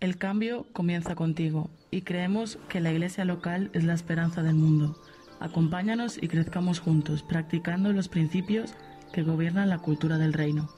[0.00, 4.98] El cambio comienza contigo y creemos que la iglesia local es la esperanza del mundo.
[5.40, 8.72] Acompáñanos y crezcamos juntos, practicando los principios
[9.12, 10.70] que gobiernan la cultura del reino.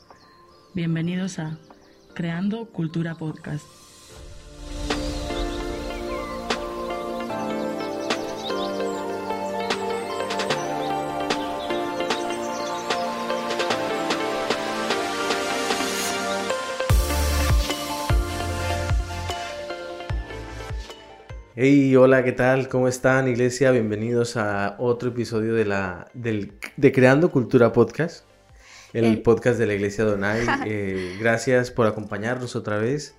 [0.74, 1.56] Bienvenidos a
[2.14, 3.91] Creando Cultura Podcast.
[21.64, 22.68] Hey, hola, ¿qué tal?
[22.68, 23.70] ¿Cómo están, iglesia?
[23.70, 28.24] Bienvenidos a otro episodio de, la, del, de Creando Cultura Podcast,
[28.92, 29.16] el Eh.
[29.18, 30.40] podcast de la iglesia Donai.
[30.66, 33.14] Eh, gracias por acompañarnos otra vez.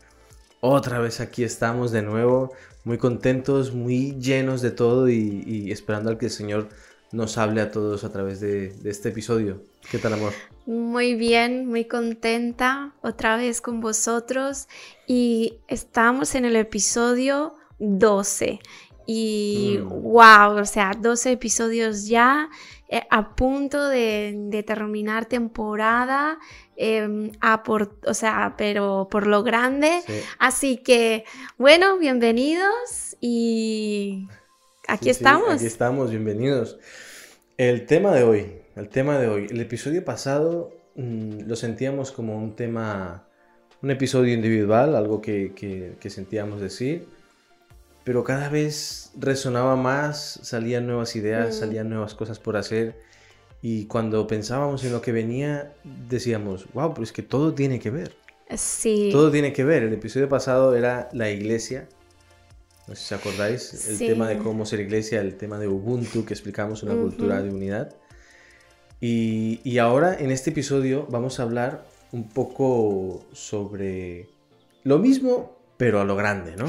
[0.60, 2.52] Otra vez aquí estamos de nuevo,
[2.84, 6.68] muy contentos, muy llenos de todo y, y esperando al que el Señor
[7.14, 9.64] nos hable a todos a través de, de este episodio.
[9.90, 10.34] ¿Qué tal, amor?
[10.66, 14.68] Muy bien, muy contenta otra vez con vosotros
[15.08, 18.60] y estamos en el episodio 12
[19.06, 19.90] y Mm.
[19.90, 22.50] wow, o sea, 12 episodios ya
[22.90, 26.38] eh, a punto de, de terminar temporada,
[26.76, 30.02] em, a por, o sea, pero por lo grande.
[30.06, 30.14] Sí.
[30.38, 31.26] Así que,
[31.58, 34.28] bueno, bienvenidos y
[34.88, 35.50] aquí Sí, sí, estamos.
[35.56, 36.78] aquí estamos, bienvenidos.
[37.58, 39.48] El tema de hoy, el tema de hoy.
[39.50, 43.28] El episodio pasado mm, lo sentíamos como un tema,
[43.82, 47.08] un episodio individual, algo que, que- que sentíamos decir,
[48.04, 51.60] pero cada vez resonaba más, salían nuevas ideas, Mm.
[51.60, 53.00] salían nuevas cosas por hacer.
[53.62, 55.74] Y cuando pensábamos en lo que venía,
[56.10, 58.16] decíamos, wow, pero es que todo tiene que ver.
[58.58, 59.10] Sí.
[59.12, 59.84] Todo tiene que ver.
[59.84, 61.88] El episodio pasado era la iglesia.
[62.88, 63.88] No sé si os acordáis.
[63.88, 64.08] El Sí.
[64.08, 67.96] tema de cómo ser iglesia, el tema de Ubuntu, que explicamos una cultura de unidad.
[69.00, 74.30] Y, y ahora en este episodio vamos a hablar un poco sobre
[74.84, 76.66] lo mismo, pero a lo grande, ¿no?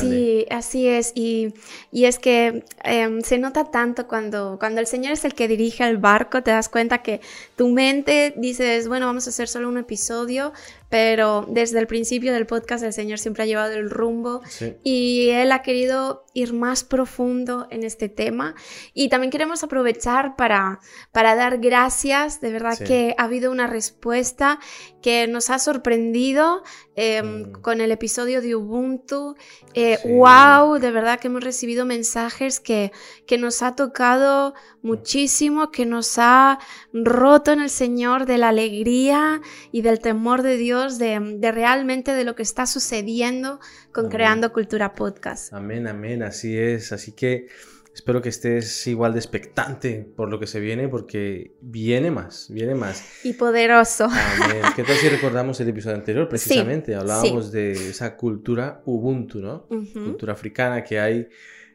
[0.00, 1.10] Sí, así es.
[1.16, 1.52] Y,
[1.90, 5.82] y es que em, se nota tanto cuando, cuando el Señor es el que dirige
[5.82, 7.20] el barco, te das cuenta que
[7.56, 10.52] tu mente dices, bueno, vamos a hacer solo un episodio,
[10.88, 14.74] pero desde el principio del podcast el Señor siempre ha llevado el rumbo Sí.
[14.84, 18.54] y Él ha querido ir más profundo en este tema.
[18.92, 20.80] Y también queremos aprovechar para,
[21.12, 22.40] para dar gracias.
[22.40, 22.84] De verdad Sí.
[22.84, 24.58] que ha habido una respuesta
[25.02, 26.62] que nos ha sorprendido
[26.96, 27.52] eh, Mm.
[27.60, 29.34] con el episodio de Ubuntu.
[29.74, 30.08] Eh, Sí.
[30.12, 30.78] ¡Wow!
[30.78, 32.92] De verdad que hemos recibido mensajes que,
[33.26, 36.58] que nos ha tocado muchísimo, que nos ha
[36.92, 39.40] roto en el Señor de la alegría
[39.72, 43.60] y del temor de Dios, de, de realmente de lo que está sucediendo
[43.92, 44.16] con Amén.
[44.16, 45.52] Creando Cultura Podcast.
[45.52, 46.92] Amén, amén, así es.
[46.92, 47.46] Así que
[47.94, 52.74] espero que estés igual de expectante por lo que se viene, porque viene más, viene
[52.74, 53.24] más.
[53.24, 54.06] Y poderoso.
[54.06, 54.62] Amén.
[54.74, 56.28] ¿Qué tal si recordamos el episodio anterior?
[56.28, 59.66] Precisamente hablábamos de esa cultura Ubuntu, ¿no?
[59.68, 61.28] Cultura africana que hay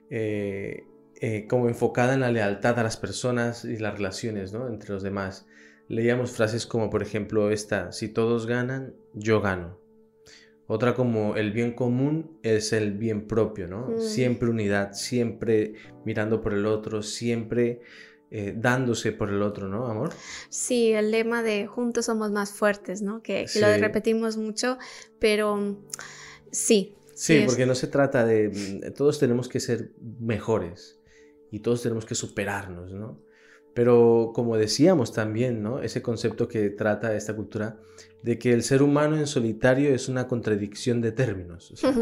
[0.09, 0.83] eh,
[1.21, 4.67] eh, como enfocada en la lealtad a las personas y las relaciones, ¿no?
[4.67, 5.45] Entre los demás.
[5.89, 9.77] Leíamos frases como, por ejemplo, esta: si todos ganan, yo gano.
[10.67, 13.87] Otra como el bien común es el bien propio, ¿no?
[13.87, 13.99] Mm.
[13.99, 15.73] Siempre unidad, siempre
[16.05, 17.81] mirando por el otro, siempre
[18.29, 20.11] eh, dándose por el otro, ¿no, amor?
[20.51, 23.23] Sí, el lema de juntos somos más fuertes, ¿no?
[23.23, 24.77] Que, que lo repetimos mucho,
[25.17, 25.75] pero
[26.51, 26.93] sí.
[27.15, 28.49] Sí, es- porque no se trata de...
[28.49, 29.89] mm, Todos tenemos que ser
[30.19, 30.99] mejores
[31.51, 33.19] y todos tenemos que superarnos, ¿no?
[33.79, 35.79] Pero como decíamos también, ¿no?
[35.79, 37.77] Ese concepto que trata esta cultura
[38.23, 41.71] de que el ser humano en solitario es una contradicción de términos.
[41.71, 41.93] o sea,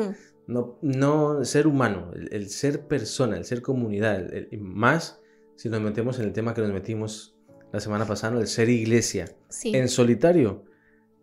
[0.47, 5.21] no, no ser humano, el, el ser persona, el ser comunidad, el- el- más
[5.55, 7.35] si nos metemos en el tema que nos metimos
[7.71, 9.35] la semana pasada, el ser iglesia.
[9.49, 9.75] Sí.
[9.75, 10.63] En solitario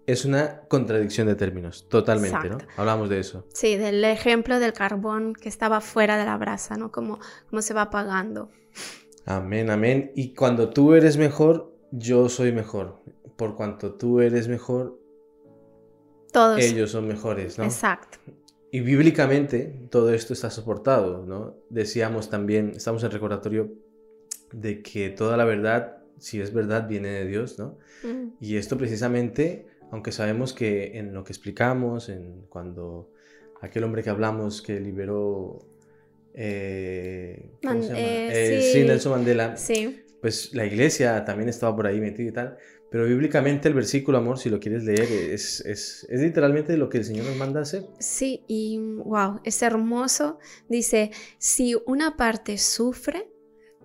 [0.06, 2.64] es una contradicción de términos, totalmente, Exacto.
[2.64, 2.72] ¿no?
[2.76, 3.44] Hablamos de eso.
[3.52, 6.92] Sí, del ejemplo del carbón que estaba fuera de la brasa, ¿no?
[6.92, 7.18] Como,
[7.50, 8.50] como se va apagando.
[9.26, 10.12] Amén, amén.
[10.14, 13.00] Y cuando tú eres mejor, yo soy mejor.
[13.36, 14.98] Por cuanto tú eres mejor,
[16.32, 16.60] Todos.
[16.60, 17.64] ellos son mejores, ¿no?
[17.64, 18.18] Exacto.
[18.70, 21.54] Y bíblicamente todo esto está soportado, ¿no?
[21.70, 23.72] Decíamos también, estamos en recordatorio
[24.52, 27.78] de que toda la verdad, si es verdad, viene de Dios, ¿no?
[28.02, 33.10] Mm, Y esto precisamente, aunque sabemos que en lo que explicamos, en cuando
[33.60, 35.60] aquel hombre que hablamos que liberó...
[36.34, 38.80] eh, eh, Eh, sí.
[38.80, 39.56] sí, Nelson Mandela.
[39.56, 40.00] Sí.
[40.20, 42.56] pues la iglesia también estaba por ahí metida y tal,
[42.90, 46.98] pero bíblicamente el versículo, amor, si lo quieres leer, es, es, es literalmente lo que
[46.98, 47.84] el Señor nos manda a hacer.
[47.98, 50.38] Sí, y wow, es hermoso.
[50.68, 53.28] Dice, si una parte sufre,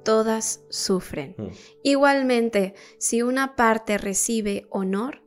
[0.03, 1.35] todas sufren.
[1.37, 1.47] Mm.
[1.83, 5.23] Igualmente, si una parte recibe honor,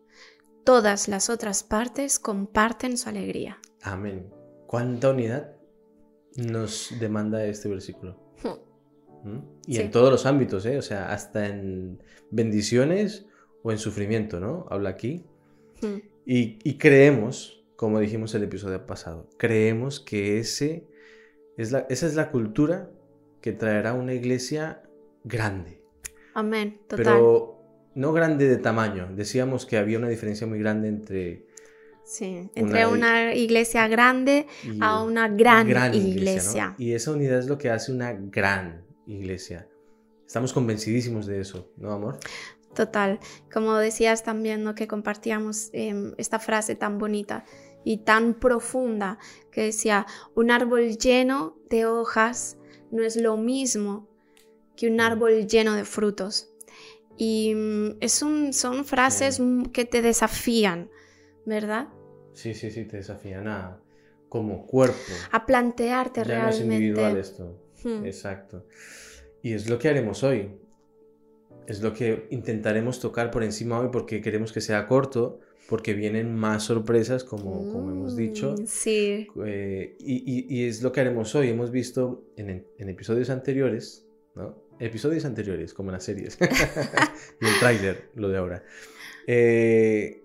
[0.65, 3.59] todas las otras partes comparten su alegría.
[3.83, 4.31] Amén.
[4.67, 5.57] ¿Cuánta unidad
[6.37, 8.17] nos demanda este versículo?
[9.25, 9.39] ¿Mm?
[9.67, 9.81] Y Sí.
[9.81, 10.79] en todos los ámbitos, ¿eh?
[10.79, 13.27] O sea, hasta en bendiciones
[13.63, 14.67] o en sufrimiento, ¿no?
[14.71, 15.25] Habla aquí.
[15.81, 15.99] Hmm.
[16.27, 20.87] Y, y creemos, como dijimos el episodio pasado, creemos que ese
[21.57, 22.91] es la, esa es la cultura
[23.41, 24.83] que traerá una iglesia
[25.25, 25.83] grande.
[26.35, 27.05] Amén, total.
[27.05, 27.59] Pero
[27.95, 29.11] no grande de tamaño.
[29.15, 31.47] Decíamos que había una diferencia muy grande entre...
[32.05, 34.47] Sí, entre una- una, iglesia grande
[34.81, 36.75] a una gran, iglesia.
[36.79, 39.69] Y esa unidad es lo que hace una gran iglesia.
[40.27, 42.19] Estamos convencidísimos de eso, ¿no, amor?
[42.75, 43.21] Total,
[43.53, 44.75] como decías también, ¿no?
[44.75, 47.45] que compartíamos em, esta frase tan bonita
[47.85, 49.19] y tan profunda
[49.51, 52.57] que decía, un árbol lleno de hojas
[52.91, 54.09] no es lo mismo
[54.77, 56.49] que un árbol lleno de frutos.
[57.19, 59.43] Y mm, es un, son frases Sí.
[59.43, 60.89] mm, que te desafían,
[61.47, 61.89] ¿verdad?
[62.33, 63.79] Sí, sí, sí, te desafían a
[64.29, 64.97] como cuerpo.
[65.33, 67.21] A plantearte ya no es individual realmente.
[67.29, 67.59] esto.
[67.85, 68.67] Hmm, Exacto.
[69.43, 70.51] Y es lo que haremos hoy.
[71.67, 76.35] Es lo que intentaremos tocar por encima hoy porque queremos que sea corto, porque vienen
[76.35, 78.55] más sorpresas, como, como hemos dicho.
[78.59, 81.51] mm, Sí, Eh, y, y- y es lo que haremos hoy.
[81.51, 84.57] Hemos visto en, en episodios anteriores, ¿no?
[84.81, 86.39] Episodios anteriores, como en las series.
[87.41, 88.65] y el tráiler, lo de ahora.
[89.27, 90.22] Eh,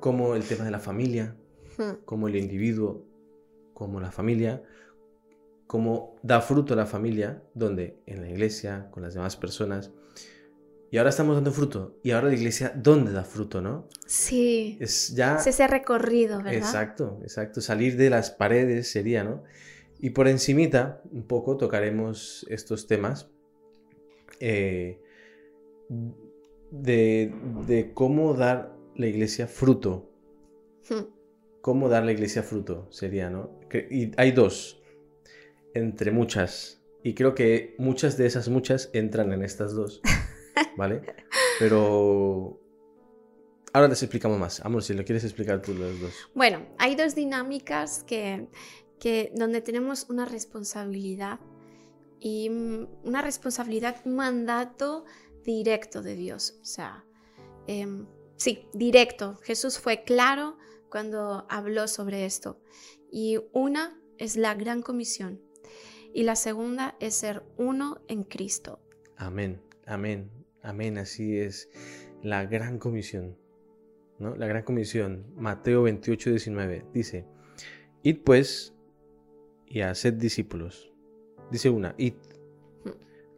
[0.00, 1.36] como el tema de la familia,
[1.78, 3.06] hmm, como el individuo,
[3.74, 4.62] como la familia,
[5.66, 9.92] como da fruto a la familia, donde en la iglesia, con las demás personas.
[10.90, 11.96] Y ahora estamos dando fruto.
[12.02, 13.88] Y ahora la iglesia, ¿dónde da fruto, no?
[14.06, 14.76] sí.
[14.80, 15.36] Es ya...
[15.36, 16.54] Es ese recorrido, ¿verdad?
[16.54, 17.60] Exacto, exacto.
[17.60, 19.44] Salir de las paredes sería, ¿no?
[20.00, 23.30] Y por encimita, un poco, tocaremos estos temas
[24.40, 25.00] eh,
[26.70, 27.32] de,
[27.66, 30.10] de cómo dar la iglesia fruto.
[30.88, 31.04] Hmm,
[31.60, 33.60] Cómo dar la iglesia fruto sería, ¿no?
[33.90, 34.82] Y hay dos,
[35.74, 36.82] entre muchas.
[37.02, 40.00] Y creo que muchas de esas muchas entran en estas dos,
[40.76, 41.02] ¿vale?
[41.58, 42.58] Pero...
[43.72, 44.64] Ahora les explicamos más.
[44.64, 46.12] Amor, si lo quieres explicar tú los dos.
[46.34, 48.48] Bueno, hay dos dinámicas que,
[48.98, 51.38] que donde tenemos una responsabilidad
[52.18, 55.04] y mm, una responsabilidad, un mandato
[55.44, 56.58] directo de Dios.
[56.62, 57.04] O sea,
[57.66, 58.06] em,
[58.40, 59.36] sí, directo.
[59.42, 60.56] Jesús fue claro
[60.88, 62.60] cuando habló sobre esto.
[63.12, 65.40] Y una es la gran comisión
[66.12, 68.80] y la segunda es ser uno en Cristo.
[69.16, 70.30] Amén, amén,
[70.62, 70.98] amén.
[70.98, 71.68] Así es
[72.22, 73.36] la gran comisión.
[74.18, 74.34] ¿no?
[74.34, 77.26] La gran comisión, Mateo 28, 19, dice,
[78.02, 78.74] Id pues
[79.66, 80.92] y haced discípulos.
[81.50, 82.14] Dice una, id.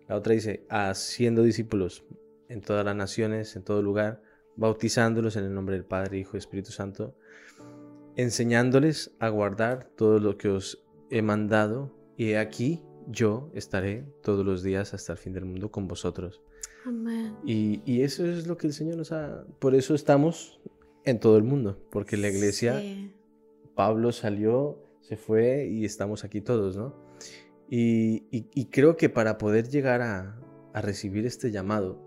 [0.09, 2.05] La otra dice, haciendo discípulos
[2.49, 4.23] en todas las naciones, en todo lugar,
[4.57, 7.15] bautizándolos en el nombre del Padre, Hijo y Espíritu Santo,
[8.17, 14.45] enseñándoles a guardar todo lo que os he mandado, y he aquí yo estaré todos
[14.47, 16.41] los días hasta el fin del mundo con vosotros.
[16.87, 17.35] Amén.
[17.45, 19.45] Y, y eso es lo que el Señor nos ha...
[19.59, 20.61] Por eso estamos
[21.05, 23.13] en todo el mundo, porque la iglesia, Sí.
[23.75, 26.95] Pablo salió, se fue y estamos aquí todos, ¿no?
[27.71, 30.39] Y, y- y creo que para poder llegar a,
[30.75, 31.99] a recibir este llamado,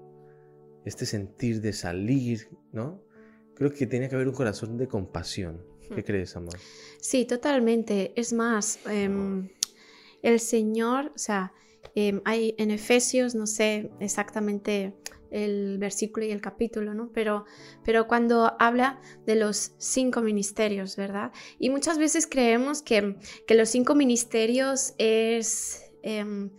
[0.86, 3.02] este sentir de salir, ¿no?
[3.56, 5.64] Creo que tiene que haber un corazón de compasión.
[5.94, 6.06] ¿Qué Hmm.
[6.06, 6.58] crees, amor?
[7.00, 8.12] Sí, totalmente.
[8.16, 9.50] Es más, em,
[10.22, 11.54] el Señor, o sea,
[11.96, 14.96] em, hay en Efesios, no sé exactamente
[15.32, 17.12] el versículo y el capítulo, ¿no?
[17.14, 17.46] Pero,
[17.84, 21.32] pero cuando habla de los cinco ministerios, ¿verdad?
[21.60, 23.16] Y muchas veces creemos que,
[23.48, 26.52] que los cinco ministerios es em,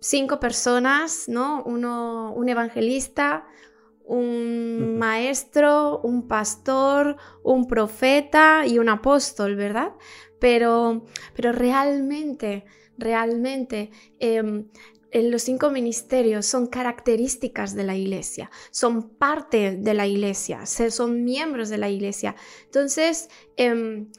[0.00, 1.62] cinco personas, ¿no?
[1.64, 3.46] Uno, un evangelista,
[4.04, 9.92] un maestro, un pastor, un profeta y un apóstol, ¿verdad?
[10.38, 12.64] Pero, pero realmente,
[12.98, 14.68] realmente, em,
[15.10, 20.90] en los cinco ministerios son características de la iglesia, son parte de la iglesia, se-
[20.90, 22.36] son miembros de la iglesia.
[22.66, 24.10] Entonces, em,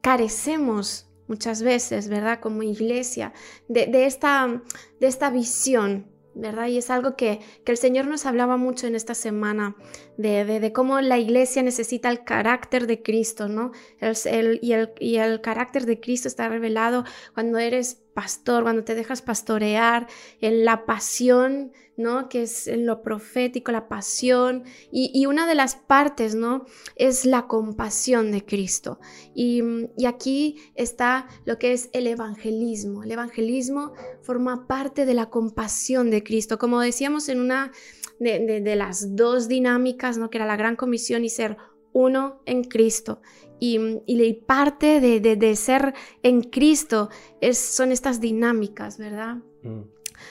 [0.00, 2.40] carecemos muchas veces, ¿verdad?
[2.40, 3.32] Como iglesia,
[3.66, 4.60] de, esta,
[5.00, 6.66] de esta visión, ¿verdad?
[6.66, 9.74] Y es algo que, que el Señor nos hablaba mucho en esta semana,
[10.16, 13.72] de, cómo la iglesia necesita el carácter de Cristo, ¿no?
[14.00, 17.04] El- y, el, y el carácter de Cristo está revelado
[17.34, 20.06] cuando eres pastor, cuando te dejas pastorear,
[20.40, 22.28] en la pasión, ¿no?
[22.28, 24.64] Que es en lo profético, la pasión.
[24.90, 26.66] Y, y una de las partes, ¿no?
[26.96, 29.00] Es la compasión de Cristo.
[29.34, 29.62] Y,
[29.96, 33.02] y aquí está lo que es el evangelismo.
[33.02, 36.58] El evangelismo forma parte de la compasión de Cristo.
[36.58, 37.72] Como decíamos en una
[38.18, 40.30] de, de- de las dos dinámicas, ¿no?
[40.30, 41.56] Que era la gran comisión y ser
[41.92, 43.20] uno en Cristo.
[43.58, 49.36] Y, y parte de, de, ser en Cristo es, son estas dinámicas, ¿verdad?
[49.62, 49.82] Mm.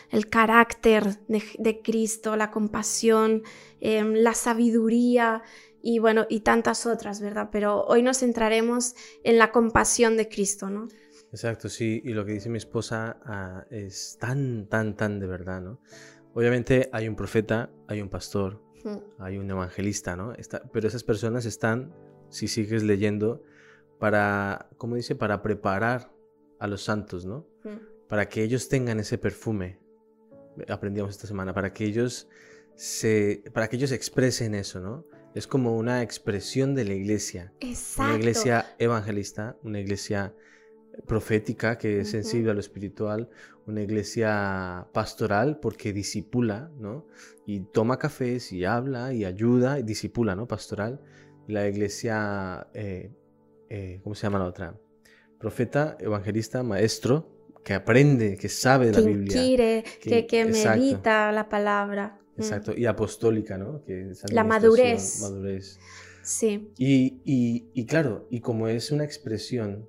[0.10, 3.44] El carácter de, Cristo, la compasión,
[3.80, 5.44] em, la sabiduría
[5.82, 7.50] y bueno, y tantas otras, ¿verdad?
[7.52, 10.88] Pero hoy nos centraremos en la compasión de Cristo, ¿no?
[11.32, 15.62] Exacto, sí, y lo que dice mi esposa ah, es tan, tan, tan de verdad,
[15.62, 15.80] ¿no?
[16.34, 18.62] Obviamente hay un profeta, hay un pastor,
[19.20, 20.34] hay un evangelista, ¿no?
[20.72, 21.94] pero esas personas están,
[22.30, 23.44] si sigues leyendo,
[24.00, 25.16] para, ¿cómo dice?
[25.16, 26.12] Para preparar
[26.60, 27.46] a los santos, ¿no?
[28.08, 29.80] Para que ellos tengan ese perfume,
[30.68, 32.28] aprendíamos esta semana, para que ellos
[32.76, 35.06] se, para que ellos expresen eso, ¿no?
[35.36, 37.54] Es como una expresión de la iglesia.
[37.60, 38.12] Exacto.
[38.12, 40.34] Una iglesia evangelista, una iglesia
[41.06, 43.30] profética que es sensible a lo espiritual,
[43.68, 47.06] una iglesia pastoral porque disipula, ¿no?
[47.46, 50.48] Y toma cafés y habla y ayuda y disipula, ¿no?
[50.48, 51.02] Pastoral.
[51.48, 53.12] La iglesia, eh,
[53.70, 54.80] eh, ¿cómo se llama la otra?
[55.40, 57.30] Profeta, evangelista, maestro,
[57.64, 59.34] que aprende, que sabe de la Biblia.
[59.34, 62.20] Quiere, que, que, medita la palabra.
[62.36, 62.42] Mm.
[62.42, 63.84] Exacto, y apostólica, ¿no?
[63.84, 65.22] Que la madurez.
[65.22, 65.80] Madurez.
[66.24, 66.72] Sí.
[66.78, 69.88] Y, y, y claro, y como es una expresión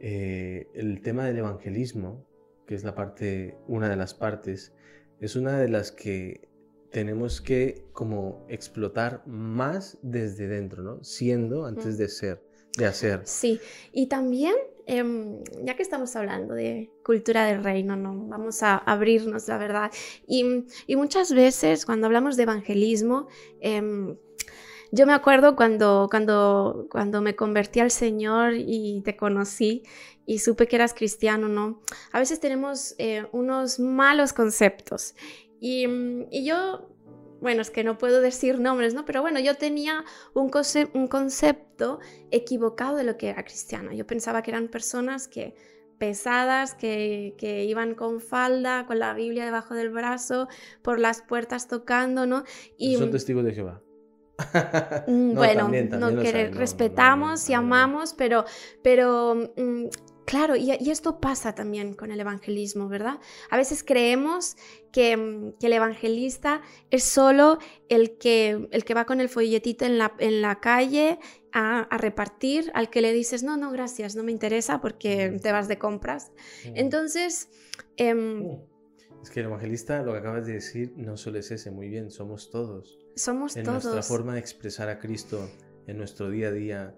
[0.00, 2.26] eh, el tema del evangelismo,
[2.66, 4.72] que es la parte, una de las partes,
[5.20, 6.48] es una de las que
[6.90, 11.04] tenemos que como explotar más desde dentro, ¿no?
[11.04, 12.42] Siendo antes de ser,
[12.78, 13.20] de hacer.
[13.24, 13.60] Sí,
[13.92, 14.54] y también,
[14.86, 18.26] em, ya que estamos hablando de cultura del reino, ¿no?
[18.26, 19.92] Vamos a abrirnos, la verdad.
[20.26, 23.28] Y, y muchas veces cuando hablamos de evangelismo,
[23.60, 24.16] em,
[24.92, 29.84] yo me acuerdo cuando, cuando, cuando me convertí al Señor y te conocí
[30.26, 31.82] y supe que eras cristiano, ¿no?
[32.12, 35.14] A veces tenemos eh, unos malos conceptos.
[35.60, 35.86] Y,
[36.30, 36.88] y, yo,
[37.40, 39.04] bueno, es que no puedo decir nombres, ¿no?
[39.04, 40.04] Pero bueno, yo tenía
[40.34, 40.50] un,
[40.94, 43.92] un concepto equivocado de lo que era cristiano.
[43.92, 45.54] Yo pensaba que eran personas que
[45.98, 50.48] pesadas que, que, iban con falda, con la Biblia debajo del brazo,
[50.80, 52.44] por las puertas tocando, ¿no?
[52.78, 53.82] Y, son testigos de Jehová.
[55.06, 58.44] Mm, bueno, no, respetamos y amamos, pero,
[58.82, 59.86] pero mm,
[60.24, 63.18] claro, y, esto pasa también con el evangelismo, ¿verdad?
[63.50, 64.56] A veces creemos
[64.92, 69.98] que, mm, el evangelista es solo el que, el que va con el folletito en
[69.98, 71.18] la, en la calle
[71.52, 75.68] a, repartir, al que le dices, no, no, gracias, no me interesa porque te vas
[75.68, 76.30] de compras.
[76.74, 77.48] Entonces...
[77.96, 78.60] Em,
[79.22, 82.10] es que el evangelista, lo que acabas de decir, no solo es ese, muy bien,
[82.10, 82.99] somos todos.
[83.14, 85.50] Somos en nuestra forma de expresar a Cristo
[85.86, 86.96] en nuestro día a día,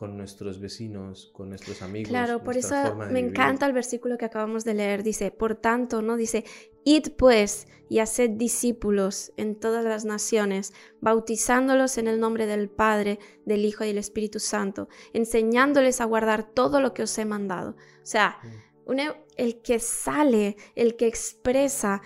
[0.00, 2.08] con nuestros vecinos, con nuestros amigos.
[2.08, 5.02] Claro, por eso me encanta el versículo que acabamos de leer.
[5.02, 6.16] Dice, por tanto, ¿no?
[6.16, 6.44] Dice,
[6.84, 13.18] id pues y haced discípulos en todas las naciones, bautizándolos en el nombre del Padre,
[13.44, 17.72] del Hijo y del Espíritu Santo, enseñándoles a guardar todo lo que os he mandado.
[18.02, 18.38] O sea,
[18.86, 19.00] mm.
[19.36, 22.00] el que sale, el que expresa,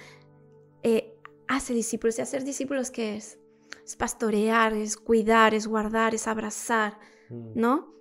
[0.82, 1.14] eh,
[1.46, 2.18] hace discípulos.
[2.18, 3.38] ¿Y hacer discípulos qué es?
[3.84, 6.98] Es pastorear, es cuidar, es guardar, es abrazar,
[7.28, 7.52] mm.
[7.54, 7.94] ¿no?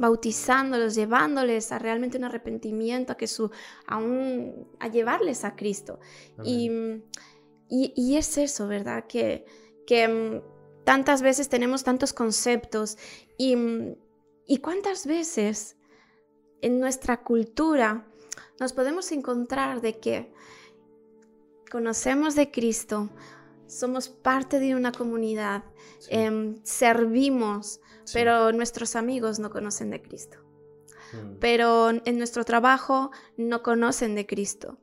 [0.00, 3.50] bautizándolos, llevándoles a realmente un arrepentimiento, a, que su,
[3.86, 4.00] a,
[4.78, 6.00] a llevarles a Cristo.
[6.42, 6.70] Y,
[7.68, 9.04] y, es eso, ¿verdad?
[9.06, 9.44] Que,
[9.86, 12.96] que mm, tantas veces tenemos tantos conceptos
[13.36, 13.54] y,
[14.46, 15.76] y cuántas veces
[16.62, 18.06] en nuestra cultura
[18.58, 20.32] nos podemos encontrar de que
[21.70, 23.10] conocemos de Cristo,
[23.70, 25.64] somos parte de una comunidad,
[26.08, 27.80] em, servimos,
[28.12, 30.38] pero nuestros amigos no conocen de Cristo.
[31.12, 31.38] Mm.
[31.38, 34.78] Pero en nuestro trabajo no conocen de Cristo.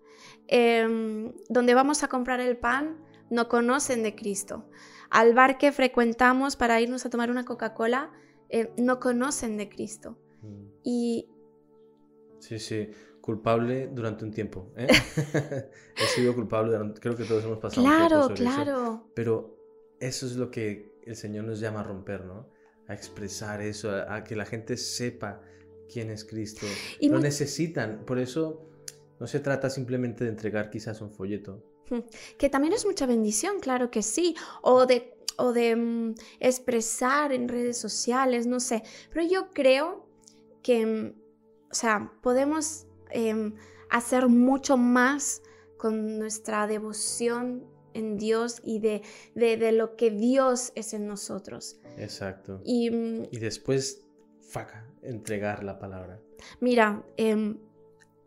[0.47, 2.97] Em, donde vamos a comprar el pan,
[3.29, 4.69] no conocen de Cristo.
[5.09, 8.11] Al bar que frecuentamos para irnos a tomar una Coca-Cola,
[8.49, 10.17] eh, no conocen de Cristo.
[10.41, 10.65] Mm.
[10.83, 11.29] Y...
[12.39, 12.89] Sí, sí
[13.27, 14.71] culpable durante un tiempo.
[14.77, 14.87] ¿eh?
[15.97, 19.11] He sido culpable, durante, creo que todos hemos pasado claro, claro.
[19.13, 19.57] Pero
[19.99, 22.49] eso es lo que el Señor nos llama a romper, ¿no?
[22.87, 25.41] A expresar eso, a, que la gente sepa
[25.91, 26.65] quién es Cristo.
[27.01, 28.65] Y lo necesitan, por eso
[29.19, 31.61] no se trata simplemente de entregar quizás un folleto.
[32.37, 37.49] Que también es mucha bendición, claro que sí, o de, o de mm, expresar en
[37.49, 40.07] redes sociales, no sé, pero yo creo
[40.63, 41.13] que, mm,
[41.69, 43.55] o sea, podemos Em,
[43.89, 45.41] hacer mucho más
[45.77, 49.01] con nuestra devoción en Dios y de,
[49.33, 51.79] de, lo que Dios es en nosotros.
[51.97, 52.61] Exacto.
[52.63, 54.05] Y, mm, y después,
[54.41, 56.21] faca, entregar la palabra.
[56.59, 57.57] Mira, em,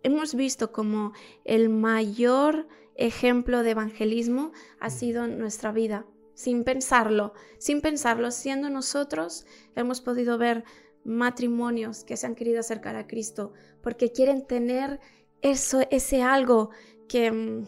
[0.02, 1.12] hemos visto como
[1.44, 6.06] el mayor ejemplo de evangelismo ha sido nuestra vida.
[6.34, 9.46] Sin pensarlo, sin pensarlo, siendo nosotros,
[9.76, 10.64] hemos podido ver
[11.04, 13.52] matrimonios que se han querido acercar a Cristo
[13.82, 15.00] porque quieren tener
[15.42, 16.70] eso, ese algo
[17.08, 17.64] que, mm,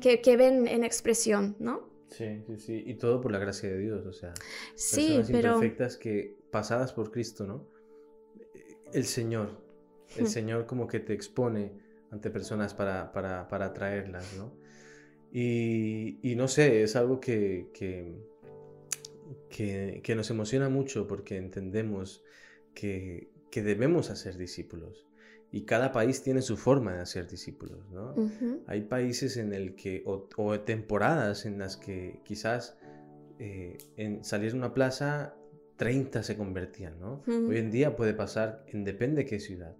[0.00, 1.88] que, que, ven en expresión, ¿no?
[2.08, 2.82] Sí, sí, sí.
[2.86, 4.32] Y todo por la gracia de Dios, o sea.
[4.74, 5.54] Sí, pero.
[5.54, 7.66] Imperfectas que pasadas por Cristo, ¿no?
[8.92, 9.60] El Señor,
[10.16, 10.26] el.
[10.28, 11.72] Señor como que te expone
[12.10, 14.52] ante personas para, para, para atraerlas, ¿no?
[15.32, 18.14] Y, y, no sé, es algo que, que,
[19.50, 22.22] que, que nos emociona mucho porque entendemos
[22.76, 25.06] que, que debemos hacer discípulos
[25.50, 28.14] y cada país tiene su forma de hacer discípulos, ¿no?
[28.66, 32.76] Hay países en el que, o, temporadas en las que quizás
[33.38, 35.34] eh, en salir de una plaza
[35.76, 37.22] 30 se convertían, ¿no?
[37.26, 39.76] Hoy en día puede pasar en depende de qué ciudad.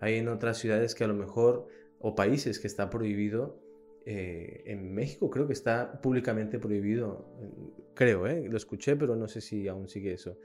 [0.00, 1.66] Hay en otras ciudades que a lo mejor,
[1.98, 3.60] o países que está prohibido,
[4.06, 7.28] eh, en México creo que está públicamente prohibido,
[7.94, 8.48] creo, ¿eh?
[8.48, 10.38] lo escuché, pero no sé si aún sigue eso.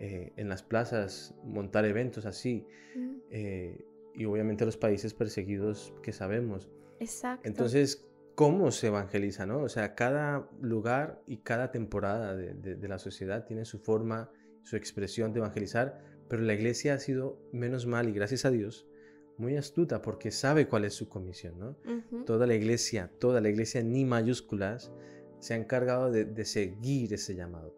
[0.00, 2.66] Eh, en las plazas montar eventos así.
[3.30, 3.84] Eh,
[4.14, 6.68] y obviamente los países perseguidos que sabemos.
[7.00, 7.48] Exacto.
[7.48, 9.46] Entonces, ¿cómo se evangeliza?
[9.46, 9.58] ¿no?
[9.58, 14.30] O sea, cada lugar y cada temporada de, de, la sociedad tiene su forma,
[14.62, 18.86] su expresión de evangelizar, pero la iglesia ha sido, menos mal y gracias a Dios,
[19.36, 21.58] muy astuta porque sabe cuál es su comisión.
[21.58, 21.76] ¿no?
[22.24, 24.92] Toda la iglesia, toda la iglesia ni mayúsculas,
[25.40, 27.76] se ha encargado de, de seguir ese llamado.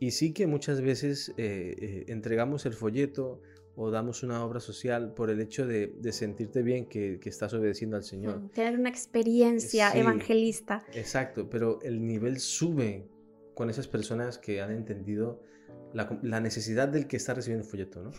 [0.00, 3.42] Y sí que muchas veces eh, eh, entregamos el folleto
[3.76, 8.02] o damos una obra social por el hecho de, sentirte bien que, estás obedeciendo al
[8.02, 8.50] Señor.
[8.54, 10.84] Tener una experiencia evangelista.
[10.94, 13.06] Exacto, pero el nivel sube
[13.54, 15.42] con esas personas que han entendido
[15.92, 18.10] la, necesidad del que está recibiendo el folleto, ¿no?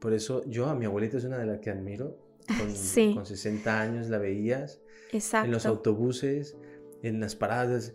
[0.00, 2.18] Por eso yo a mi abuelita es una de las que admiro.
[2.48, 2.74] Con,
[3.14, 4.80] con 60 años la veías
[5.12, 5.46] Exacto.
[5.46, 6.56] en los autobuses,
[7.02, 7.94] en las paradas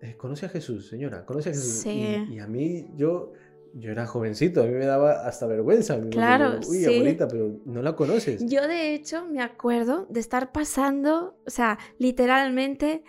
[0.00, 1.84] eh, conoce a Jesús, señora, conoce a Jesús.
[1.86, 3.32] Y, a mí, yo,
[3.74, 5.98] yo era jovencito, a mí me daba hasta vergüenza.
[6.10, 8.44] Claro, Uy, abuelita, pero no la conoces.
[8.46, 13.02] Yo, de hecho, me acuerdo de estar pasando, o sea, literalmente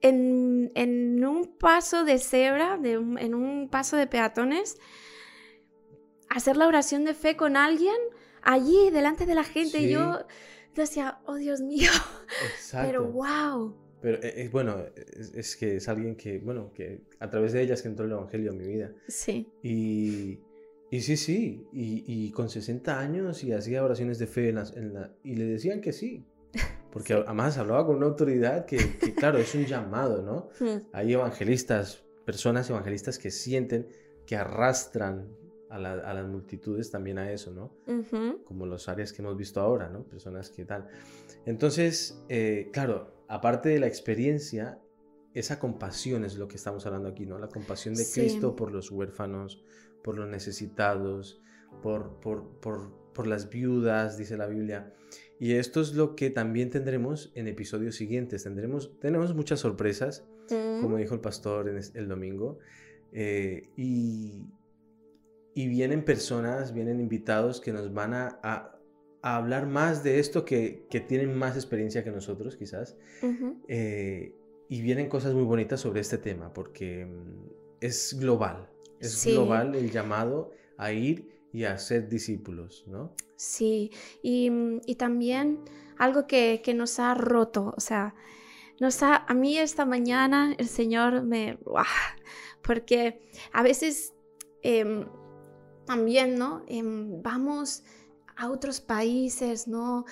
[0.00, 4.76] en, en un paso de cebra, de en un paso de peatones,
[6.28, 7.96] hacer la oración de fe con alguien
[8.42, 9.78] allí, delante de la gente.
[9.78, 10.26] Y yo
[10.74, 11.90] decía, oh Dios mío,
[12.54, 12.86] Exacto.
[12.86, 13.83] pero wow.
[14.04, 14.84] Pero es, eh, bueno,
[15.32, 18.12] es, que es alguien que, bueno, que a través de ella es que entró el
[18.12, 18.92] Evangelio en mi vida.
[19.08, 19.48] Sí.
[19.62, 20.40] Y,
[20.90, 25.10] y sí, sí, y, y, con 60 años y hacía oraciones de fe en la,
[25.22, 26.22] y le decían que sí.
[26.92, 30.50] Porque además hablaba con una autoridad que, que claro, es un llamado, ¿no?
[30.60, 30.82] Hmm.
[30.92, 33.88] Hay evangelistas, personas evangelistas que sienten,
[34.26, 35.30] que arrastran
[35.70, 37.72] a, a, las multitudes también a eso, ¿no?
[38.44, 40.04] Como los áreas que hemos visto ahora, ¿no?
[40.04, 40.88] Personas que tal.
[41.46, 44.78] Entonces, eh, claro, aparte de la experiencia,
[45.34, 47.38] esa compasión es lo que estamos hablando aquí, ¿no?
[47.38, 49.64] La compasión de Cristo por los huérfanos,
[50.02, 51.42] por los necesitados,
[51.82, 54.92] por, por, las viudas, dice la Biblia.
[55.40, 58.44] Y esto es lo que también tendremos en episodios siguientes.
[58.44, 62.58] Tendremos, tenemos muchas sorpresas, como dijo el pastor el domingo.
[63.12, 64.46] Eh, y,
[65.54, 68.73] y, vienen personas, vienen invitados que nos van a a
[69.24, 72.98] hablar más de esto que, que tienen más experiencia que nosotros, quizás.
[73.68, 74.34] Eh,
[74.68, 78.68] y vienen cosas muy bonitas sobre este tema, porque mm, es global.
[79.00, 83.14] Es global el llamado a ir y a ser discípulos, ¿no?
[83.36, 83.90] Sí,
[84.22, 85.60] y, mm, y también
[85.96, 88.14] algo que, que, nos ha roto, o sea,
[88.78, 91.58] nos ha, a mí esta mañana el Señor me...
[92.62, 93.20] Porque
[93.52, 94.12] a veces
[94.62, 95.06] em,
[95.86, 96.62] también, ¿no?
[96.66, 97.84] Em, vamos
[98.36, 100.04] a otros países, ¿no?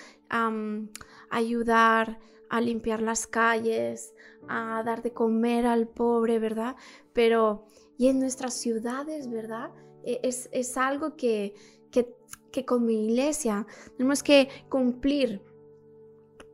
[1.30, 4.14] ayudar a limpiar las calles,
[4.48, 6.76] a dar de comer al pobre, ¿verdad?
[7.12, 7.66] Pero,
[7.98, 9.70] y en nuestras ciudades, ¿verdad?
[10.04, 11.54] E, es, es algo que,
[11.90, 12.14] que,
[12.50, 15.42] que con mi iglesia tenemos que cumplir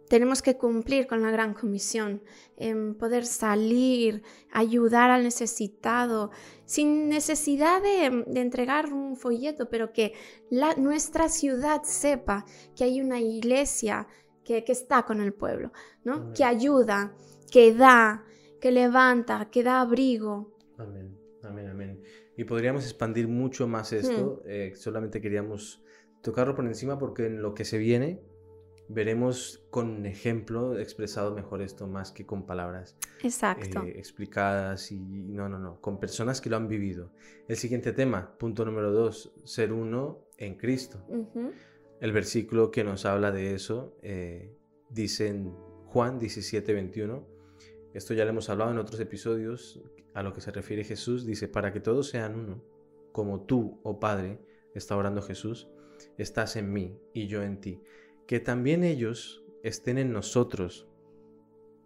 [0.08, 2.22] tenemos que cumplir con la gran comisión,
[2.56, 6.30] en poder salir, ayudar al necesitado,
[6.64, 10.14] sin necesidad de, entregar un folleto, pero que
[10.50, 12.44] la, nuestra ciudad sepa
[12.74, 14.08] que hay una iglesia
[14.44, 15.72] que, está con el pueblo,
[16.04, 16.32] ¿no?
[16.32, 17.14] que ayuda,
[17.50, 18.24] que da,
[18.60, 20.56] que levanta, que da abrigo.
[20.78, 22.02] Amén, amén, amén.
[22.36, 24.48] Y podríamos expandir mucho más esto, hmm.
[24.48, 25.82] eh, solamente queríamos
[26.22, 28.20] tocarlo por encima porque en lo que se viene
[28.88, 33.84] veremos con ejemplo expresado mejor esto más que con palabras Exacto.
[33.84, 37.12] Eh, explicadas y no, no, no, con personas que lo han vivido.
[37.46, 41.04] El siguiente tema, punto número dos, ser uno en Cristo.
[42.00, 44.56] El versículo que nos habla de eso eh,
[44.88, 45.52] dice en
[45.86, 47.26] Juan 17, 21.
[47.94, 49.80] Esto ya lo hemos hablado en otros episodios.
[50.14, 52.64] a lo que se refiere Jesús, dice, para que todos sean uno,
[53.12, 54.40] como tú, oh Padre,
[54.74, 55.68] está orando Jesús,
[56.16, 57.80] estás en mí y yo en ti,
[58.28, 60.86] que también ellos estén en nosotros,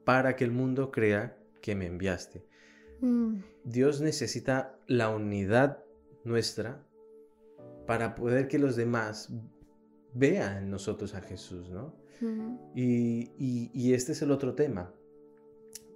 [0.05, 2.45] para que el mundo crea que me enviaste.
[3.01, 3.37] Mm.
[3.63, 5.85] Dios necesita la unidad
[6.25, 6.85] nuestra
[7.87, 9.33] para poder que los demás
[10.15, 11.95] vean en nosotros a Jesús, ¿no?
[12.75, 14.93] y, este es el otro tema.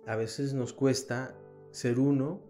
[0.06, 1.36] A veces nos cuesta
[1.72, 2.40] ser uno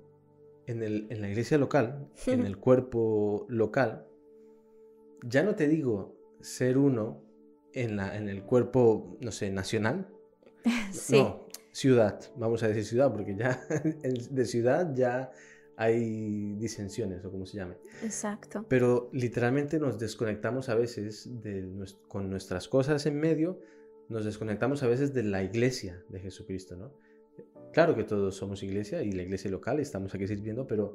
[0.66, 4.06] en, en la iglesia local, en el cuerpo local.
[5.22, 7.25] Ya no te digo ser uno
[7.76, 10.08] en, la, en el cuerpo, no sé, nacional.
[10.90, 11.18] Sí.
[11.18, 13.64] No, ciudad, vamos a decir ciudad, porque ya
[14.30, 15.30] de ciudad ya
[15.76, 17.76] hay disensiones o como se llame.
[18.02, 18.64] Exacto.
[18.68, 21.68] Pero literalmente nos desconectamos a veces de,
[22.08, 23.60] con nuestras cosas en medio,
[24.08, 26.92] nos desconectamos a veces de la iglesia de Jesucristo, ¿no?
[27.72, 30.94] Claro que todos somos iglesia y la iglesia local, estamos aquí sirviendo, pero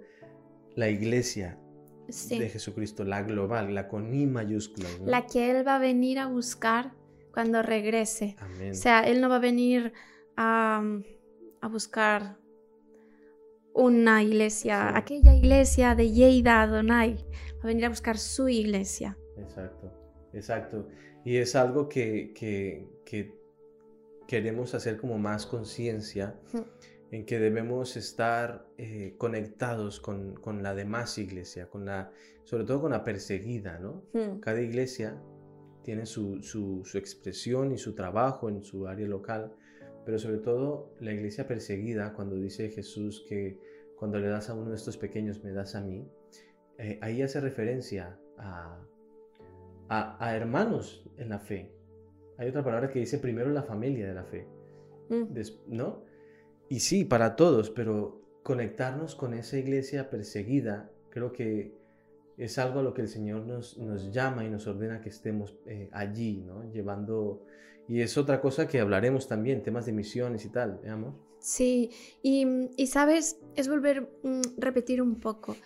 [0.75, 1.59] la iglesia
[2.07, 4.87] de Jesucristo, la global, la con I mayúscula.
[5.05, 6.93] La que Él va a venir a buscar
[7.33, 8.35] cuando regrese.
[8.69, 9.93] O sea, Él no va a venir
[10.35, 10.83] a,
[11.61, 12.37] a buscar
[13.73, 17.15] una iglesia, aquella iglesia de Yeida Adonai,
[17.57, 19.17] va a venir a buscar su iglesia.
[19.37, 19.91] Exacto,
[20.33, 20.87] exacto.
[21.23, 22.33] Y es algo que,
[24.27, 26.35] queremos hacer como más conciencia,
[27.11, 32.11] en que debemos estar eh, conectados con, la demás iglesia, con la,
[32.45, 34.05] sobre todo con la perseguida, ¿no?
[34.39, 35.21] Cada iglesia
[35.83, 39.53] tiene su, su, su expresión y su trabajo en su área local,
[40.05, 43.59] pero sobre todo la iglesia perseguida, cuando dice Jesús que
[43.97, 46.09] cuando le das a uno de estos pequeños, me das a mí,
[46.77, 48.79] eh, ahí hace referencia a,
[49.89, 51.75] a, hermanos en la fe.
[52.37, 54.47] Hay otra palabra que dice primero la familia de la fe,
[55.09, 55.25] mm.
[55.67, 56.10] ¿no?
[56.71, 61.75] Y sí, para todos, pero conectarnos con esa iglesia perseguida, creo que
[62.37, 65.53] es algo a lo que el Señor nos, nos llama y nos ordena que estemos
[65.65, 66.71] eh, allí, ¿no?
[66.71, 67.45] Llevando...
[67.89, 71.15] Y es otra cosa que hablaremos también, temas de misiones y tal, veamos.
[71.41, 71.89] Sí,
[72.21, 72.45] y,
[72.77, 75.57] y sabes, es volver a mm, repetir un poco.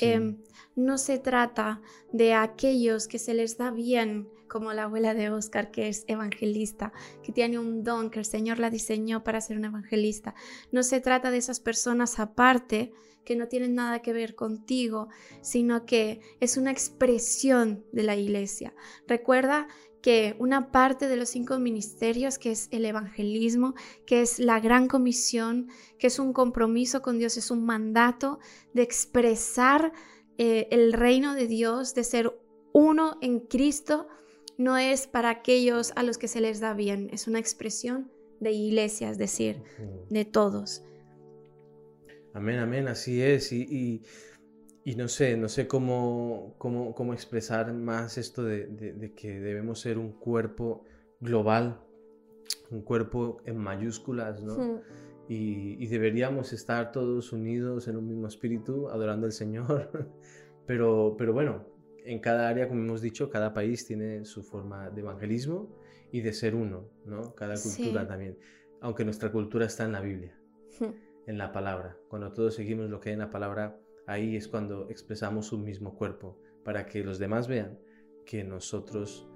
[0.00, 0.38] Em,
[0.74, 1.80] no se trata
[2.12, 6.92] de aquellos que se les da bien, como la abuela de Oscar, que es evangelista,
[7.22, 10.34] que tiene un don que el Señor la diseñó para ser un evangelista.
[10.72, 12.92] No se trata de esas personas aparte
[13.24, 15.08] que no tienen nada que ver contigo,
[15.40, 18.74] sino que es una expresión de la iglesia.
[19.06, 19.68] Recuerda
[20.04, 24.86] que una parte de los cinco ministerios, que es el evangelismo, que es la gran
[24.86, 28.38] comisión, que es un compromiso con Dios, es un mandato
[28.74, 29.94] de expresar
[30.36, 32.38] eh, el reino de Dios, de ser
[32.74, 34.06] uno en Cristo,
[34.58, 38.52] no es para aquellos a los que se les da bien, es una expresión de
[38.52, 39.62] iglesia, es decir,
[40.10, 40.84] de todos.
[42.34, 43.52] Amén, amén, así es.
[43.52, 44.02] y y
[44.96, 49.98] no sé, no sé cómo, cómo, cómo expresar más esto de, de, que debemos ser
[49.98, 50.84] un cuerpo
[51.20, 51.80] global,
[52.70, 54.82] un cuerpo en mayúsculas, ¿no?
[55.26, 59.90] Y, y, deberíamos estar todos unidos en un mismo espíritu, adorando al Señor.
[60.66, 61.64] pero, pero bueno,
[62.04, 65.74] en cada área, como hemos dicho, cada país tiene su forma de evangelismo
[66.12, 67.34] y de ser uno, ¿no?
[67.34, 68.38] Cada cultura también.
[68.80, 70.38] Aunque nuestra cultura está en la Biblia,
[71.26, 71.96] en la palabra.
[72.08, 75.94] Cuando todos seguimos lo que hay en la palabra, ahí es cuando expresamos un mismo
[75.94, 77.78] cuerpo, para que los demás vean
[78.24, 79.28] que nosotros,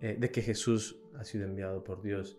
[0.00, 2.38] eh, de que Jesús ha sido enviado por Dios.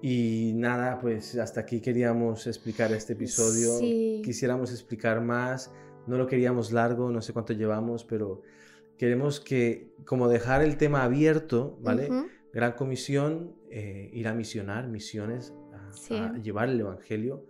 [0.00, 3.78] Y nada, pues hasta aquí queríamos explicar este episodio.
[4.22, 5.72] Quisiéramos explicar más,
[6.06, 8.42] no lo queríamos largo, no sé cuánto llevamos, pero
[8.96, 12.08] queremos que, como dejar el tema abierto, ¿vale?
[12.52, 15.52] Gran comisión, eh, ir a misionar, misiones,
[16.10, 17.44] a, llevar el Evangelio,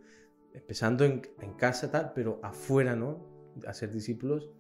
[0.54, 3.37] empezando en, en casa, tal, pero afuera, ¿no?
[3.66, 4.50] Hacer discípulos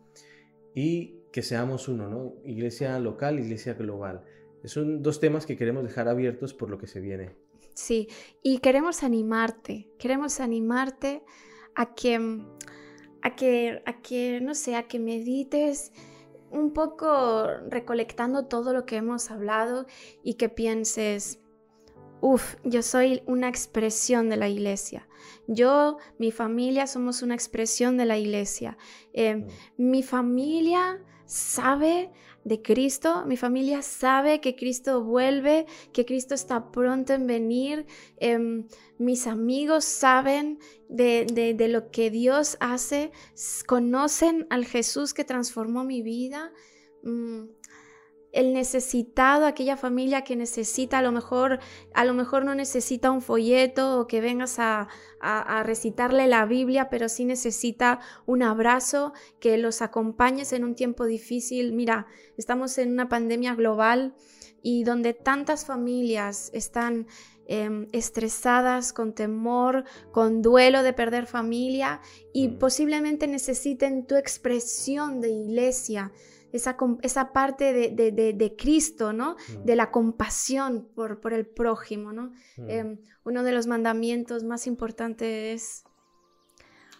[0.74, 2.34] y que seamos uno, ¿no?
[2.44, 4.24] Iglesia local, iglesia global.
[4.64, 7.36] Son dos temas que queremos dejar abiertos por lo que se viene.
[7.74, 8.08] Sí,
[8.42, 11.22] y queremos animarte, queremos animarte
[11.76, 12.42] a que,
[13.22, 15.92] a que, a que, no sé, a que medites
[16.50, 19.86] un poco recolectando todo lo que hemos hablado
[20.22, 21.40] y que pienses,
[22.20, 25.08] Uf, yo soy una expresión de la iglesia.
[25.46, 28.76] Yo, mi familia, somos una expresión de la iglesia.
[29.12, 29.46] Eh, mm.
[29.76, 32.10] Mi familia sabe
[32.44, 37.86] de Cristo, mi familia sabe que Cristo vuelve, que Cristo está pronto en venir.
[38.16, 38.66] Em,
[38.98, 43.12] mis amigos saben de, lo que Dios hace,
[43.66, 46.52] conocen al Jesús que transformó mi vida.
[47.02, 47.57] Mm,
[48.32, 51.60] el necesitado, aquella familia que necesita, a lo mejor,
[51.94, 54.88] a lo mejor no necesita un folleto o que vengas a,
[55.20, 61.06] a, recitarle la Biblia, pero sí necesita un abrazo, que los acompañes en un tiempo
[61.06, 61.72] difícil.
[61.72, 64.14] Mira, estamos en una pandemia global
[64.62, 67.06] y donde tantas familias están
[67.46, 72.00] em, estresadas, con temor, con duelo de perder familia
[72.34, 72.58] y mm.
[72.58, 76.12] posiblemente necesiten tu expresión de iglesia
[76.52, 79.36] esa, esa parte de, Cristo, ¿no?
[79.48, 79.64] Mm.
[79.64, 82.32] De la compasión por, por el prójimo, ¿no?
[82.56, 82.70] Mm.
[82.70, 85.84] Em, uno de los mandamientos más importantes es...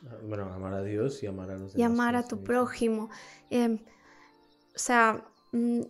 [0.06, 1.78] Ah, bueno, amar a Dios y amar a los demás.
[1.78, 3.10] Y amar a tu prójimo.
[3.50, 3.78] Em,
[4.74, 5.80] o sea, mm,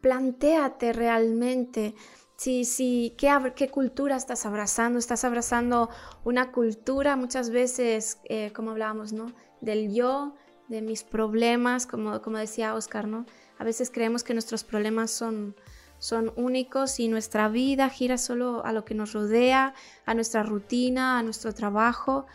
[0.00, 1.94] plantéate realmente
[2.40, 4.98] si, si, ¿qué, ¿qué, cultura estás abrazando?
[4.98, 5.90] ¿Estás abrazando
[6.24, 9.26] una cultura muchas veces, eh, como hablábamos, ¿no?
[9.60, 10.34] Del yo,
[10.70, 13.26] de mis problemas, como, como decía Oscar, ¿no?
[13.58, 15.56] A veces creemos que nuestros problemas son,
[15.98, 19.74] son únicos y nuestra vida gira solo a lo que nos rodea,
[20.06, 22.26] a nuestra rutina, a nuestro trabajo.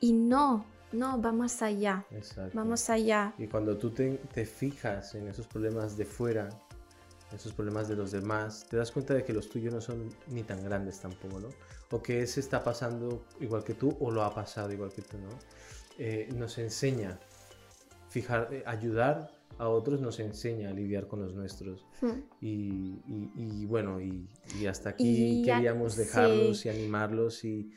[0.00, 2.04] Y no, no, va más allá.
[2.52, 3.34] Vamos allá.
[3.38, 6.48] Y cuando tú te, te, fijas en esos problemas de fuera,
[7.34, 10.44] esos problemas de los demás, te das cuenta de que los tuyos no son ni
[10.44, 11.48] tan grandes tampoco, ¿no?
[11.90, 15.18] O que ese está pasando igual que tú o lo ha pasado igual que tú,
[15.18, 15.28] ¿no?
[15.98, 17.18] Eh, nos enseña
[18.14, 21.84] fijar, eh, ayudar a otros nos enseña a lidiar con los nuestros.
[22.00, 22.20] Hmm.
[22.40, 24.28] Y, bueno, y,
[24.68, 27.72] hasta aquí queríamos dejarlos y animarlos y,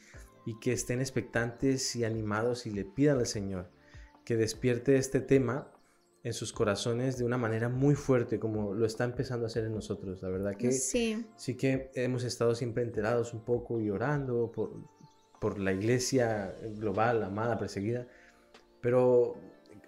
[0.61, 3.69] que estén expectantes y animados y le pidan al Señor
[4.23, 5.69] que despierte este tema
[6.23, 9.73] en sus corazones de una manera muy fuerte, como lo está empezando a hacer en
[9.73, 10.21] nosotros.
[10.21, 14.71] La verdad que sí, sí que hemos estado siempre enterados un poco y orando por,
[15.41, 18.07] por la iglesia global, amada, perseguida,
[18.79, 19.35] pero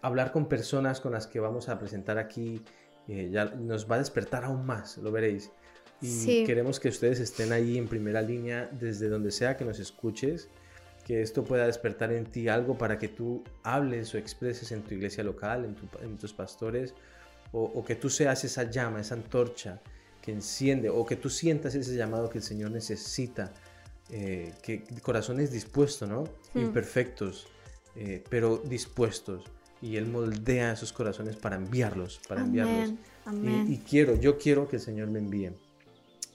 [0.01, 2.61] hablar con personas con las que vamos a presentar aquí
[3.09, 5.51] eh, ya nos va a despertar aún más, lo veréis.
[5.99, 10.47] Y queremos que ustedes estén ahí en primera línea desde donde sea que nos escuches,
[11.03, 14.93] que esto pueda despertar en ti algo para que tú hables o expreses en tu
[14.93, 16.93] iglesia local, en, tus pastores,
[17.51, 19.81] o, que tú seas esa llama, esa antorcha
[20.21, 23.51] que enciende, o que tú sientas ese llamado que el Señor necesita,
[24.11, 26.25] eh, que corazones dispuestos, ¿no?
[26.53, 26.59] Hmm.
[26.59, 27.47] Imperfectos,
[27.95, 29.43] eh, pero dispuestos
[29.81, 32.93] y Él moldea esos corazones para enviarlos, para enviarlos.
[33.67, 35.51] Y, quiero, yo quiero que el Señor me envíe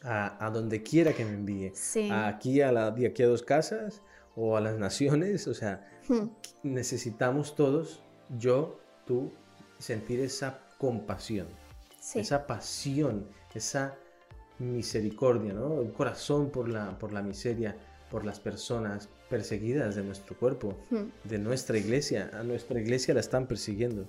[0.03, 1.73] a, donde quiera que me envíe.
[2.11, 4.01] Aquí a, la, aquí a dos casas
[4.37, 6.29] o a las naciones, o sea, hmm.
[6.63, 8.03] necesitamos todos,
[8.39, 9.33] yo, tú,
[9.79, 11.47] sentir esa compasión,
[12.15, 13.97] esa pasión, esa
[14.59, 15.69] misericordia, ¿no?
[15.69, 17.77] Un corazón por la, por la miseria,
[18.11, 20.77] por las personas perseguidas de nuestro cuerpo,
[21.25, 22.31] de nuestra iglesia.
[22.33, 24.07] A nuestra iglesia la están persiguiendo.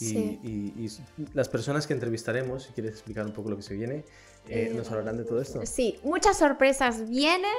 [0.00, 0.88] Y,
[1.34, 4.04] las personas que entrevistaremos, si quieres explicar un poco lo que se viene,
[4.48, 5.60] eh, eh, nos hablarán de todo esto.
[5.66, 7.50] Sí, muchas sorpresas vienen,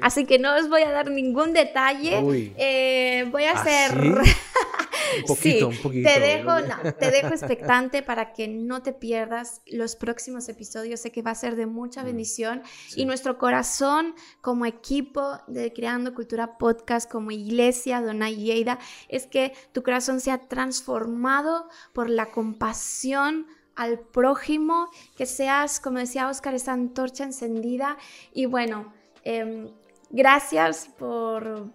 [0.00, 2.52] así que no os voy a dar ningún detalle.
[2.56, 4.14] Eh, voy a ¿Ah, hacer...
[5.16, 6.08] Un poquito, un poquito.
[6.08, 6.52] Te dejo,
[6.98, 11.00] te dejo expectante para que no te pierdas los próximos episodios.
[11.00, 12.62] Sé que va a ser de mucha mm, bendición.
[12.96, 19.52] Y nuestro corazón como equipo de Creando Cultura Podcast, como iglesia, Dona Yeida, es que
[19.72, 23.46] tu corazón sea transformado por la compasión
[23.78, 27.96] al prójimo, que seas, como decía Oscar, esa antorcha encendida.
[28.34, 28.92] Y bueno,
[29.22, 29.68] em,
[30.10, 31.70] gracias por,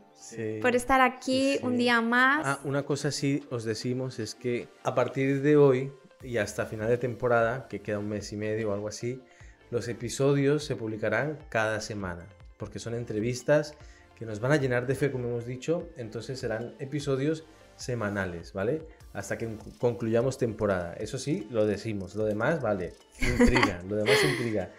[0.61, 2.45] por estar aquí un día más.
[2.45, 6.87] Ah, una cosa sí os decimos es que a partir de hoy y hasta final
[6.87, 9.21] de temporada, que queda un mes y medio o algo así,
[9.71, 12.25] los episodios se publicarán cada semana,
[12.57, 13.75] porque son entrevistas
[14.15, 17.43] que nos van a llenar de fe, como hemos dicho, entonces serán episodios
[17.75, 18.87] semanales, ¿vale?
[19.13, 20.93] Hasta que concluyamos temporada.
[20.93, 22.15] Eso sí, lo decimos.
[22.15, 24.71] Lo demás, vale, intriga, lo demás intriga.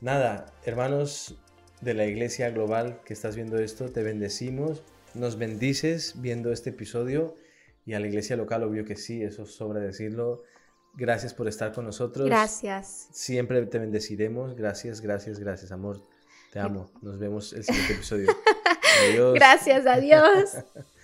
[0.00, 1.36] Nada, hermanos,
[1.80, 4.82] de la Iglesia Global que estás viendo esto, te bendecimos,
[5.14, 7.34] nos bendices viendo este episodio
[7.86, 10.42] y a la Iglesia Local, obvio que sí, eso sobra decirlo.
[10.94, 12.26] Gracias por estar con nosotros.
[12.26, 13.08] Gracias.
[13.12, 14.56] Siempre te bendeciremos.
[14.56, 16.02] Gracias, gracias, gracias, amor.
[16.52, 16.90] Te amo.
[17.00, 18.28] Nos vemos el siguiente episodio.
[19.08, 19.34] Adiós.
[19.34, 20.56] Gracias, adiós.